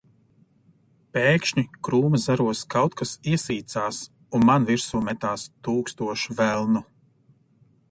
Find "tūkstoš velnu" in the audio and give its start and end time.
5.69-6.85